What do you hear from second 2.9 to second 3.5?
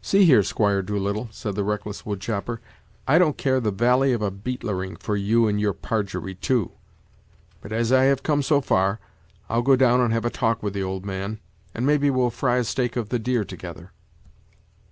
"I don't